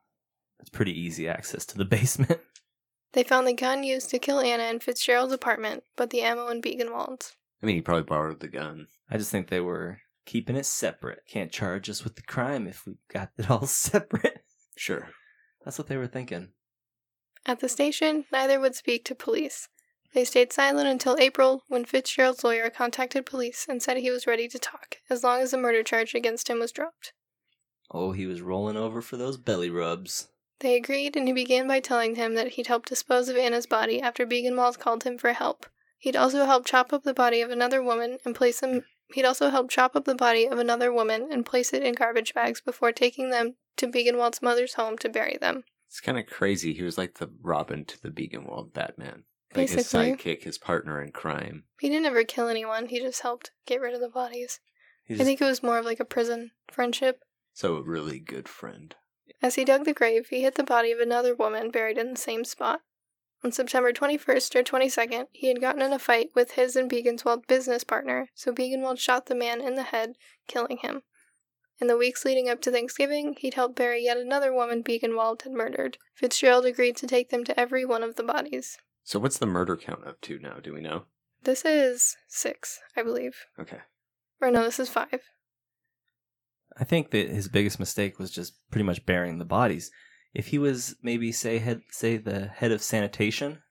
[0.59, 2.39] It's pretty easy access to the basement.
[3.13, 6.61] They found the gun used to kill Anna in Fitzgerald's apartment, but the ammo in
[6.61, 7.35] Biegenwald's.
[7.61, 8.87] I mean, he probably borrowed the gun.
[9.09, 11.21] I just think they were keeping it separate.
[11.27, 14.43] Can't charge us with the crime if we got it all separate.
[14.77, 15.09] Sure.
[15.65, 16.49] That's what they were thinking.
[17.45, 19.67] At the station, neither would speak to police.
[20.13, 24.47] They stayed silent until April, when Fitzgerald's lawyer contacted police and said he was ready
[24.49, 27.13] to talk, as long as the murder charge against him was dropped.
[27.89, 30.27] Oh, he was rolling over for those belly rubs.
[30.60, 34.01] They agreed, and he began by telling him that he'd helped dispose of Anna's body
[34.01, 35.65] after Biegenwald called him for help.
[35.97, 38.86] He'd also helped chop up the body of another woman and place them.
[39.13, 42.34] He'd also helped chop up the body of another woman and place it in garbage
[42.34, 45.63] bags before taking them to Biegenwald's mother's home to bury them.
[45.91, 46.73] It's kind of crazy.
[46.73, 49.25] He was like the Robin to the Biegenwald Batman.
[49.54, 51.65] Like his sidekick, his partner in crime.
[51.82, 52.88] He didn't ever kill anyone.
[52.88, 54.62] He just helped get rid of the bodies.
[55.04, 57.19] He I think it was more of like a prison friendship.
[57.51, 58.95] So a really good friend.
[59.41, 62.19] As he dug the grave, he hit the body of another woman buried in the
[62.19, 62.84] same spot.
[63.43, 67.47] On September 21st or 22nd, he had gotten in a fight with his and Biegenwald's
[67.47, 70.15] business partner, so Biegenwald shot the man in the head,
[70.47, 71.01] killing him.
[71.81, 75.51] In the weeks leading up to Thanksgiving, he'd helped bury yet another woman Biegenwald had
[75.51, 75.97] murdered.
[76.13, 78.77] Fitzgerald agreed to take them to every one of the bodies.
[79.03, 80.57] So what's the murder count up to now?
[80.61, 81.05] Do we know?
[81.41, 83.35] This is six, I believe.
[83.59, 83.79] Okay.
[84.39, 85.21] Or no, this is five.
[86.77, 89.89] I think that his biggest mistake was just pretty much burying the bodies.
[90.35, 93.63] If he was maybe say head say the head of sanitation,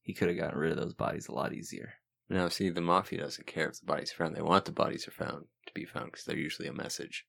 [0.00, 1.94] He could have gotten rid of those bodies a lot easier.
[2.30, 4.34] Now, see, the mafia doesn't care if the bodies are found.
[4.34, 7.26] They want the bodies are found to be found because they're usually a message.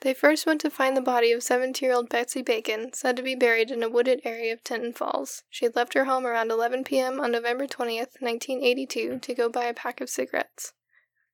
[0.00, 3.22] They first went to find the body of 17 year old Betsy Bacon, said to
[3.22, 5.42] be buried in a wooded area of Tinton Falls.
[5.50, 7.20] She had left her home around 11 p.m.
[7.20, 10.72] on November 20th, 1982, to go buy a pack of cigarettes.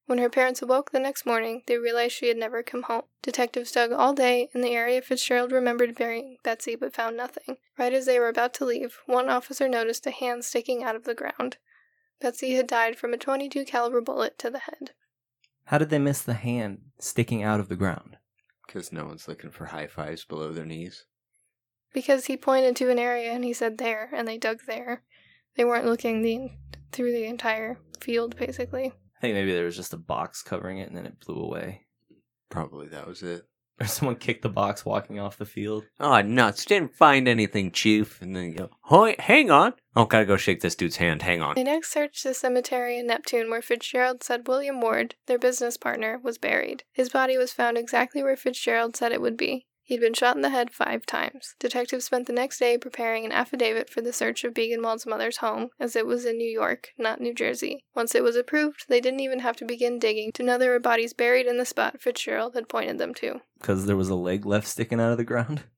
[0.06, 3.02] When her parents awoke the next morning, they realized she had never come home.
[3.22, 7.58] Detectives dug all day in the area Fitzgerald remembered burying Betsy but found nothing.
[7.76, 11.04] Right as they were about to leave, one officer noticed a hand sticking out of
[11.04, 11.58] the ground.
[12.20, 14.92] Betsy had died from a 22 caliber bullet to the head.
[15.66, 18.15] How did they miss the hand sticking out of the ground?
[18.66, 21.04] Because no one's looking for high fives below their knees.
[21.92, 25.02] Because he pointed to an area and he said there, and they dug there.
[25.56, 26.50] They weren't looking the
[26.92, 28.92] through the entire field, basically.
[29.16, 31.86] I think maybe there was just a box covering it and then it blew away.
[32.50, 33.44] Probably that was it.
[33.80, 35.84] Or someone kicked the box walking off the field.
[36.00, 36.64] Oh, nuts.
[36.64, 38.22] Didn't find anything, Chief.
[38.22, 39.74] And then you go, Hoi, hang on.
[39.94, 41.20] Oh, gotta go shake this dude's hand.
[41.20, 41.56] Hang on.
[41.56, 46.18] They next searched the cemetery in Neptune where Fitzgerald said William Ward, their business partner,
[46.22, 46.84] was buried.
[46.92, 49.66] His body was found exactly where Fitzgerald said it would be.
[49.86, 51.54] He'd been shot in the head five times.
[51.60, 55.68] Detectives spent the next day preparing an affidavit for the search of Biegenwald's mother's home,
[55.78, 57.84] as it was in New York, not New Jersey.
[57.94, 60.80] Once it was approved, they didn't even have to begin digging to know there were
[60.80, 63.42] bodies buried in the spot Fitzgerald had pointed them to.
[63.60, 65.62] Because there was a leg left sticking out of the ground?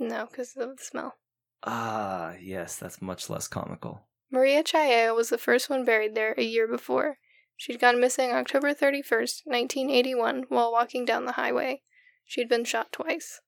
[0.00, 1.16] No, because of the smell.
[1.64, 4.06] Ah, yes, that's much less comical.
[4.30, 7.18] Maria Chaya was the first one buried there a year before.
[7.56, 11.82] She'd gone missing October 31st, 1981, while walking down the highway.
[12.28, 13.40] She'd been shot twice.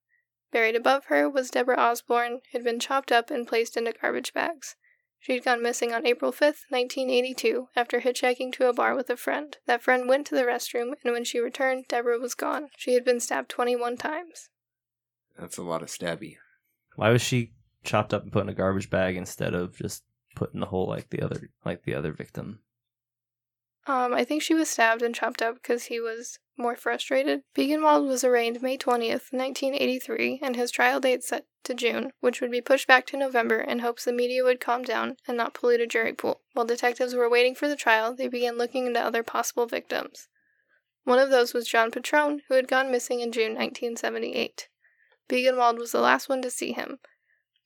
[0.52, 4.74] Buried above her was Deborah Osborne, who'd been chopped up and placed into garbage bags.
[5.18, 9.58] She'd gone missing on April 5th, 1982, after hitchhiking to a bar with a friend.
[9.66, 12.70] That friend went to the restroom, and when she returned, Deborah was gone.
[12.78, 14.48] She had been stabbed 21 times.
[15.38, 16.38] That's a lot of stabby.
[16.96, 17.52] Why was she
[17.84, 20.88] chopped up and put in a garbage bag instead of just put in the hole
[20.88, 22.60] like the other like the other victim?
[23.86, 27.42] Um, I think she was stabbed and chopped up because he was more frustrated.
[27.56, 32.50] Biegenwald was arraigned May 20th, 1983, and his trial date set to June, which would
[32.50, 35.80] be pushed back to November in hopes the media would calm down and not pollute
[35.80, 36.40] a jury pool.
[36.52, 40.28] While detectives were waiting for the trial, they began looking into other possible victims.
[41.04, 44.68] One of those was John Petrone, who had gone missing in June 1978.
[45.28, 46.98] Biegenwald was the last one to see him.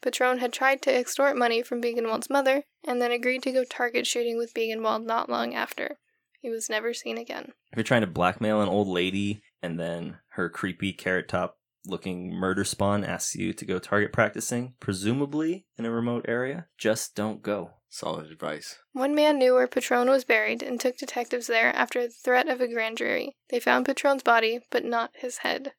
[0.01, 4.07] Petrone had tried to extort money from Biegenwald's mother and then agreed to go target
[4.07, 5.99] shooting with Biegenwald not long after.
[6.41, 7.55] He was never seen again.
[7.75, 12.33] If you're trying to blackmail an old lady and then her creepy carrot top looking
[12.33, 17.43] murder spawn asks you to go target practicing, presumably in a remote area, just don't
[17.43, 17.73] go.
[17.89, 18.79] Solid advice.
[18.93, 22.61] One man knew where Petrone was buried and took detectives there after the threat of
[22.61, 23.35] a grand jury.
[23.51, 25.73] They found Petrone's body, but not his head.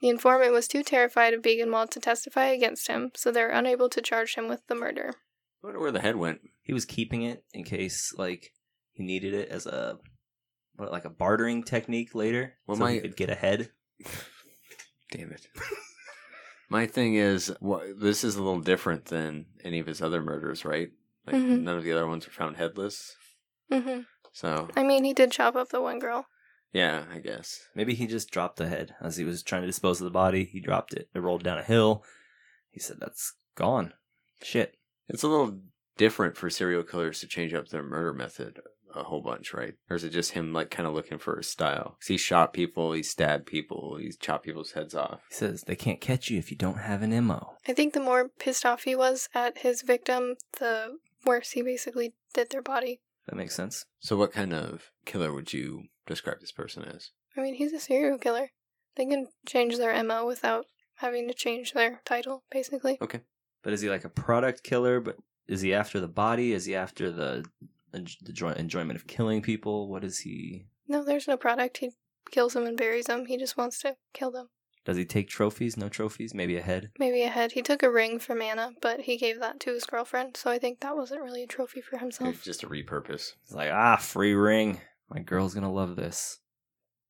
[0.00, 3.88] The informant was too terrified of Biegenwald to testify against him, so they were unable
[3.88, 5.14] to charge him with the murder.
[5.64, 6.42] I wonder where the head went.
[6.62, 8.52] He was keeping it in case like
[8.92, 9.98] he needed it as a
[10.80, 12.54] what like a bartering technique later.
[12.66, 13.70] Well, so he my- could get ahead.
[15.12, 15.46] Damn it.
[16.68, 20.64] My thing is, wha this is a little different than any of his other murders,
[20.64, 20.90] right?
[21.26, 21.62] Like Mhm.
[21.62, 23.16] none of the other ones were found headless.
[23.70, 24.00] hmm
[24.32, 26.26] So I mean, he did chop up the one girl.
[26.72, 27.60] yeah, I guess.
[27.74, 30.44] Maybe he just dropped the head as he was trying to dispose of the body.
[30.44, 31.08] He dropped it.
[31.12, 32.04] It rolled down a hill.
[32.70, 33.92] He said, "That's gone."
[34.42, 34.76] Shit.
[35.08, 35.58] It's a little
[35.96, 38.60] different for serial killers to change up their murder method
[38.94, 39.74] a whole bunch, right?
[39.88, 41.96] Or is it just him like kind of looking for his style?
[42.06, 45.20] he shot people, he stabbed people, he chopped people's heads off.
[45.28, 47.54] He says they can't catch you if you don't have an mo.
[47.66, 52.14] I think the more pissed off he was at his victim, the worse he basically
[52.34, 53.00] did their body.
[53.26, 53.86] That makes sense.
[54.00, 57.10] So, what kind of killer would you describe this person as?
[57.36, 58.50] I mean, he's a serial killer.
[58.96, 62.98] They can change their MO without having to change their title, basically.
[63.00, 63.20] Okay.
[63.62, 65.00] But is he like a product killer?
[65.00, 66.52] But is he after the body?
[66.52, 67.44] Is he after the
[67.92, 69.88] the joy- enjoyment of killing people?
[69.88, 70.66] What is he?
[70.88, 71.78] No, there's no product.
[71.78, 71.90] He
[72.30, 73.26] kills them and buries them.
[73.26, 74.48] He just wants to kill them.
[74.84, 75.76] Does he take trophies?
[75.76, 76.32] No trophies?
[76.34, 76.90] Maybe a head?
[76.98, 77.52] Maybe a head.
[77.52, 80.58] He took a ring from Anna, but he gave that to his girlfriend, so I
[80.58, 82.42] think that wasn't really a trophy for Okay, himself.
[82.42, 83.34] just a repurpose.
[83.42, 84.80] He's like, ah, free ring.
[85.10, 86.38] My girl's gonna love this.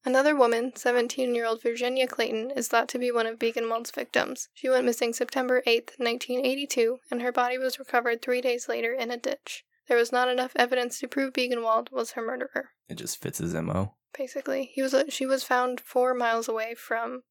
[0.04, 4.48] Another woman, 17 year old Virginia Clayton, is thought to be one of Biegenwald's victims.
[4.54, 9.10] She went missing September 8th, 1982, and her body was recovered three days later in
[9.10, 9.64] a ditch.
[9.90, 12.68] There was not enough evidence to prove Biegenwald was her murderer.
[12.88, 13.96] It just fits his mo.
[14.16, 17.22] Basically, he was she was found four miles away from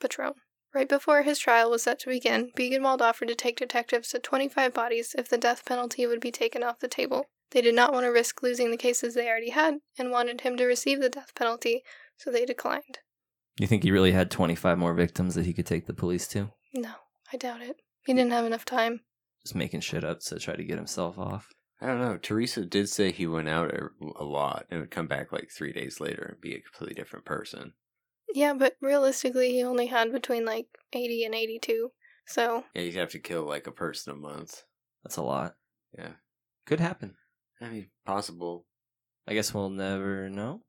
[0.00, 0.34] Petrone.
[0.74, 4.74] Right before his trial was set to begin, Biegenwald offered to take detectives to 25
[4.74, 7.24] bodies if the death penalty would be taken off the table.
[7.52, 10.58] They did not want to risk losing the cases they already had and wanted him
[10.58, 11.84] to receive the death penalty,
[12.18, 12.98] so they declined.
[13.58, 16.50] You think he really had 25 more victims that he could take the police to?
[16.74, 16.96] No,
[17.32, 17.76] I doubt it.
[18.04, 19.00] He didn't have enough time.
[19.42, 21.48] just making shit up to try to get himself off.
[21.84, 22.16] I don't know.
[22.16, 25.50] Teresa did say he went out er, a, a lot and would come back like
[25.50, 27.74] three days later and be a completely different person.
[28.34, 31.90] Yeah, but realistically, he only had between like 80 and 82.
[32.26, 34.62] So, Yeah, you'd have to kill like a person a month.
[35.02, 35.56] That's a lot.
[35.96, 36.12] Yeah.
[36.64, 37.16] Could happen.
[37.60, 38.64] I mean, possible.
[39.28, 40.62] I guess we'll never know.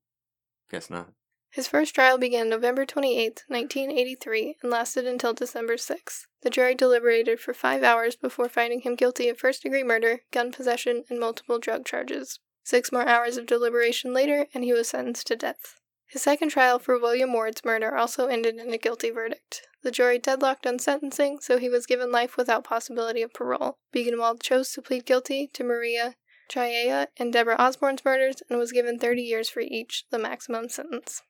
[0.69, 1.13] Guess not.
[1.55, 6.27] His first trial began November 28, 1983, and lasted until December 6.
[6.41, 10.51] The jury deliberated for five hours before finding him guilty of first degree murder, gun
[10.51, 12.41] possession, and multiple drug charges.
[12.65, 15.79] Six more hours of deliberation later, and he was sentenced to death.
[16.07, 19.65] His second trial for William Ward's murder also ended in a guilty verdict.
[19.81, 23.77] The jury deadlocked on sentencing, so he was given life without possibility of parole.
[23.95, 26.15] Biegenwald chose to plead guilty to Maria
[26.51, 31.21] Chiea and Deborah Osborne's murders and was given 30 years for each, the maximum sentence.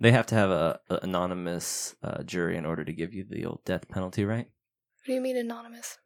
[0.00, 3.44] They have to have a, a anonymous uh, jury in order to give you the
[3.44, 4.46] old death penalty, right?
[4.46, 5.98] What do you mean anonymous?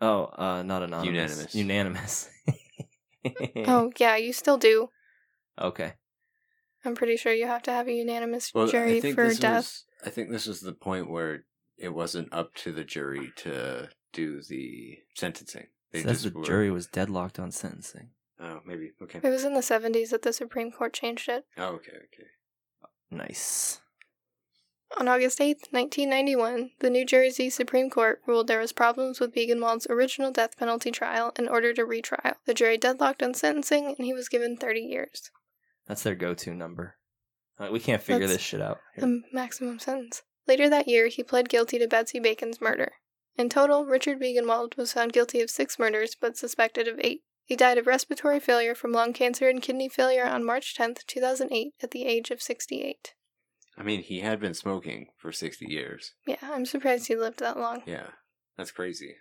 [0.00, 1.54] Oh, uh, not anonymous.
[1.54, 1.54] Unanimous.
[1.54, 2.30] Unanimous.
[3.66, 4.90] Oh, yeah, you still do.
[5.58, 5.94] okay.
[6.84, 9.56] I'm pretty sure you have to have a unanimous Well, jury for death.
[9.56, 9.84] was.
[10.04, 11.44] I think this was the point where
[11.78, 15.68] it wasn't up to the jury to do the sentencing.
[15.92, 18.10] They Says the were- jury was deadlocked on sentencing.
[18.38, 18.90] Oh, maybe.
[19.02, 19.20] Okay.
[19.22, 21.44] It was in the 70s that the Supreme Court changed it.
[21.56, 21.92] Oh, okay.
[21.92, 22.28] Okay.
[23.10, 23.80] Nice.
[24.96, 29.88] On August 8, 1991, the New Jersey Supreme Court ruled there was problems with Biegenwald's
[29.90, 32.34] original death penalty trial and ordered a retrial.
[32.46, 35.30] The jury deadlocked on sentencing and he was given 30 years,
[35.88, 36.96] That's their go-to number.
[37.58, 38.80] Uh, we can't figure That's this shit out.
[38.94, 39.04] Here.
[39.04, 40.22] the maximum sentence.
[40.46, 42.92] Later that year, he pled guilty to Betsy Bacon's murder.
[43.36, 47.22] In total, Richard Biegenwald was found guilty of six murders but suspected of eight.
[47.44, 51.74] He died of respiratory failure from lung cancer and kidney failure on March 10, 2008,
[51.82, 53.14] at the age of 68.
[53.76, 56.14] I mean, he had been smoking for sixty years.
[56.26, 57.82] Yeah, I'm surprised he lived that long.
[57.86, 58.10] Yeah,
[58.56, 59.16] that's crazy.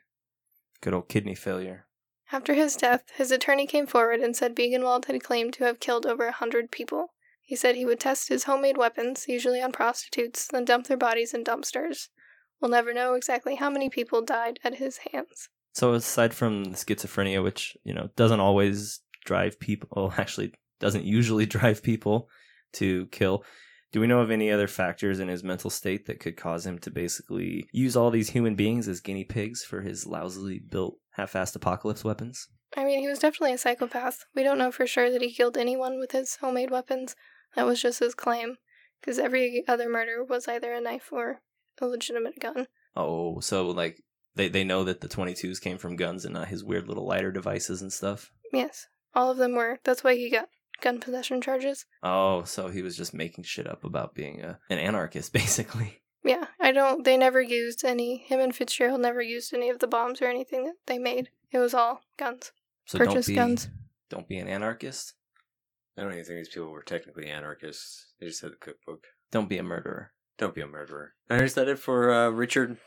[0.79, 1.87] Good old kidney failure.
[2.31, 6.05] After his death, his attorney came forward and said Biegenwald had claimed to have killed
[6.05, 7.13] over a hundred people.
[7.41, 11.33] He said he would test his homemade weapons, usually on prostitutes, then dump their bodies
[11.33, 12.09] in dumpsters.
[12.61, 15.49] We'll never know exactly how many people died at his hands.
[15.73, 21.05] So aside from the schizophrenia, which you know doesn't always drive people, well, actually doesn't
[21.05, 22.29] usually drive people
[22.73, 23.43] to kill.
[23.91, 26.79] Do we know of any other factors in his mental state that could cause him
[26.79, 31.55] to basically use all these human beings as guinea pigs for his lousily built, half-assed
[31.55, 32.47] apocalypse weapons?
[32.75, 34.25] I mean, he was definitely a psychopath.
[34.33, 37.15] We don't know for sure that he killed anyone with his homemade weapons.
[37.55, 38.57] That was just his claim,
[38.99, 41.41] because every other murder was either a knife or
[41.79, 42.65] a legitimate gun.
[42.95, 44.01] Oh, so like
[44.35, 47.31] they they know that the 22s came from guns and not his weird little lighter
[47.31, 48.31] devices and stuff.
[48.51, 49.79] Yes, all of them were.
[49.83, 50.49] That's why he got
[50.81, 51.85] gun possession charges.
[52.01, 56.01] Oh, so he was just making shit up about being a, an anarchist, basically.
[56.23, 57.03] Yeah, I don't.
[57.03, 58.17] They never used any.
[58.17, 61.29] Him and Fitzgerald never used any of the bombs or anything that they made.
[61.51, 62.51] It was all guns.
[62.85, 63.69] So Purchase don't be guns.
[64.09, 65.13] don't be an anarchist.
[65.97, 68.13] I don't even think these people were technically anarchists.
[68.19, 69.03] They just had a cookbook.
[69.31, 70.11] Don't be a murderer.
[70.37, 71.13] Don't be a murderer.
[71.29, 72.77] And is that it for uh, Richard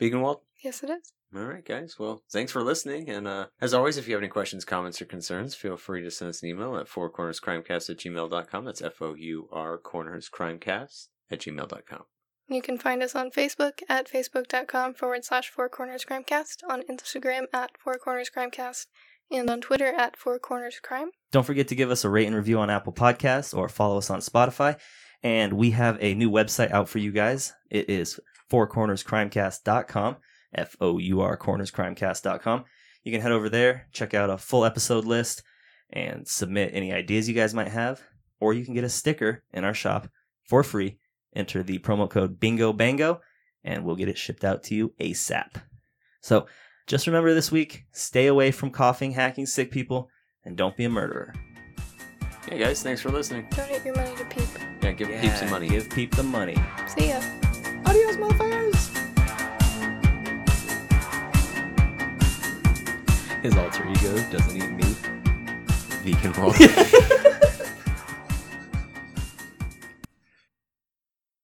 [0.00, 0.40] Biegenwald?
[0.62, 1.12] Yes, it is.
[1.36, 1.96] All right, guys.
[1.98, 3.10] Well, thanks for listening.
[3.10, 6.10] And uh, as always, if you have any questions, comments, or concerns, feel free to
[6.10, 8.64] send us an email at fourcornerscrimecast at gmail.com.
[8.64, 12.04] That's F O U R cornerscrimecast at gmail.com.
[12.46, 17.44] You can find us on Facebook at facebook.com forward slash Four Corners Crimecast, on Instagram
[17.54, 18.86] at Four Corners Crimecast,
[19.30, 21.08] and on Twitter at Four Corners Crime.
[21.32, 24.10] Don't forget to give us a rate and review on Apple Podcasts or follow us
[24.10, 24.78] on Spotify.
[25.24, 27.52] And we have a new website out for you guys.
[27.70, 28.20] It is
[28.52, 30.16] fourcornerscrimecast.com.
[30.54, 32.64] F O U R cornerscrimecast.com.
[33.02, 35.42] You can head over there, check out a full episode list,
[35.90, 38.02] and submit any ideas you guys might have.
[38.40, 40.08] Or you can get a sticker in our shop
[40.44, 40.98] for free.
[41.34, 43.20] Enter the promo code Bingo Bango,
[43.64, 45.62] and we'll get it shipped out to you ASAP.
[46.20, 46.46] So
[46.86, 50.08] just remember this week stay away from coughing, hacking sick people,
[50.44, 51.34] and don't be a murderer.
[52.48, 52.82] Hey, guys.
[52.82, 53.48] Thanks for listening.
[53.50, 54.73] Donate your money to Peep.
[54.84, 55.68] Yeah, give Peep some money.
[55.70, 56.56] Give Peep the money.
[56.86, 57.22] See ya.
[57.86, 58.90] Adios, motherfuckers!
[63.42, 64.98] His alter ego doesn't eat meat.
[66.04, 67.20] Biegenwald.